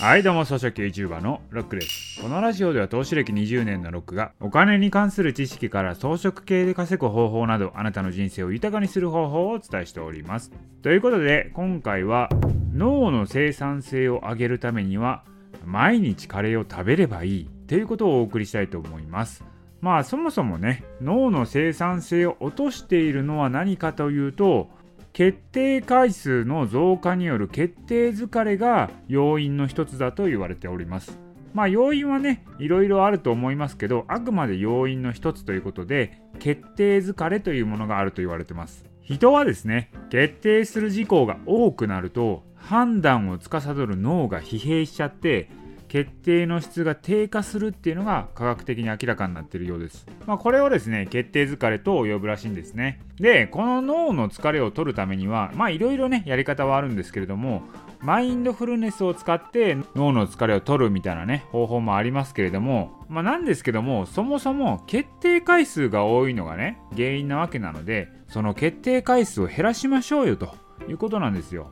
[0.00, 10.52] はいどうも草食 YouTuber のロックですこのラジオでは投資歴20年のロックがお金に関する知識から装飾系で稼ぐ方法などあなたの人生を豊かにする方法をお伝えしております。
[10.80, 12.30] ということで今回は
[12.72, 15.22] 脳の生産性を上げるためには
[15.66, 17.50] 毎日カレーを食べればいい。
[17.66, 19.44] ということをお送りしたいと思います。
[19.82, 24.70] まあそもそもね脳の生産性を落としているのは何かというと
[25.12, 31.18] 決定回数の増加による決定疲れが要因の一つだと言われております。
[31.52, 38.84] まあ要因はね、いろいろあると思いますけど、あくまで要因の一つということで、決定疲れというものがあると言われてます。
[39.02, 45.50] 人はですね、決定する事項が多くなると、判断を司る脳が疲弊しちゃって、
[45.90, 50.06] 決定の質が低下するっていうのが科学的に明らかになっているようです。
[50.24, 53.00] まあ、これをですね、決定疲れと呼ぶらしいんですね。
[53.16, 57.64] で、この脳の疲れを取るためには、まあいろいろね、やり方はあるんですけれども、
[58.02, 70.54] マインドフルネスを使って脳の疲れを取るみたいなね、方法もありますけれども、まあなんですけども、そもそも決定回数が多いのがね、原因なわけなので、その決定回数を減らしましょうよと
[70.88, 71.66] いうことなんですよ。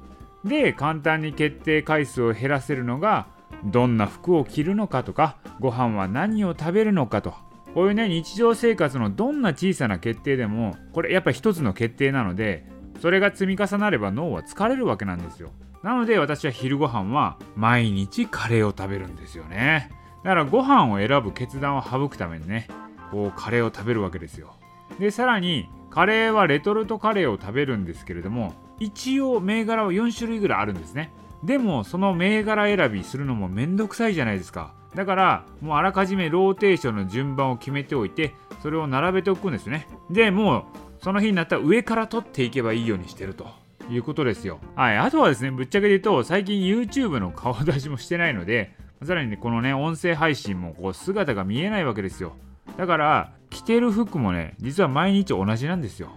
[0.44, 7.34] で、簡単に決定回数を減らせるのが、どんな服を着るのかとかご飯は何を食べるのかと。
[7.75, 12.67] こういうね日常生活のどんな小さな決定でもこれやっぱ一つの決定なので
[13.01, 15.51] それが積み重なれば脳は疲れるわけなんですよ。
[15.83, 19.91] なので私は昼ご飯は毎日カレーを食べるんですよね。
[20.25, 22.67] だからご飯を選ぶ決断を省くためにね
[23.12, 24.55] こうカレーを食べるわけですよ。
[24.98, 31.12] でさらにカレーはレトルトカレーを食べるんですけれども一応銘柄は4種類ぐらいあるんですね。
[31.42, 34.75] でもその銘柄選びするのもめんどくさいじゃないですか。
[34.94, 39.86] だからもうあらかじめローテーションの順番を決めておいてそれを並べておくんですね。
[40.11, 40.64] でもう
[41.03, 43.47] その日になったら上から取っていけばいいようにしてると。
[43.91, 44.58] いうことですよ。
[44.77, 44.98] はい。
[44.98, 52.35] あとはですねぶっちゃけで言うと最近 YouTube の顔出しもしてないのでさらにねこのね音声配信もこう姿が見えないわけですよ。
[52.77, 56.11] だから着てる服もね実は毎日同じなんですよ。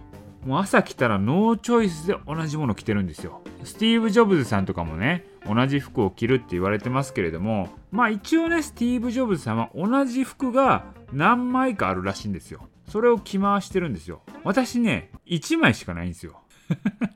[0.44, 3.42] もう朝来たらノーチョイスで同じもの着てるんですよ。
[3.64, 12.68] スティーブ・ジョブズさんとかもね、同じ服を着るって言われてますけれども、まあ一応ね、スティーブ・ジョブズさんは同じ服が何枚かあるらしいんですよ。
[12.88, 14.22] それを着回してるんですよ。
[14.42, 16.40] 私ね、1枚しかないんですよ。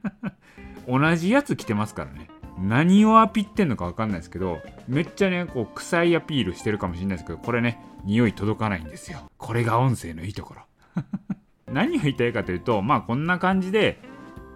[0.87, 2.29] 同じやつ着てますからね。
[2.59, 9.19] 何をアピってんのか分かんないですけど、めっちゃね、こう、臭いアピールしてるかもしれないですけど、これね、匂い届かないんですよ。
[9.37, 10.63] これが音声のいいところ。
[11.77, 14.01] 何を言いたいかというとまあこんな感じで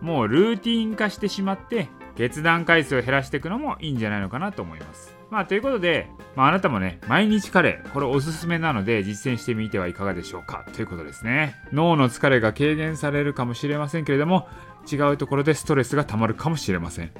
[0.01, 5.15] もうルーティン化してしまって決断回数を減らしていくのもいいんじゃないのかなと思います。
[5.31, 14.49] まあということで、まあ、あなたもね毎日カレーこれおすすめなので実践してみてはいかがでしょうかということですね脳の疲れが軽減されるかもしれませんけれども
[14.91, 17.13] 違うところでストレスがたまるかもしれません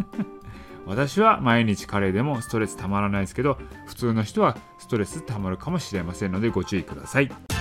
[0.86, 7.57] 私は毎日カレーでもストレスたまらないですけど普通の人はストレスたまるかもしれませんのでご注意ください。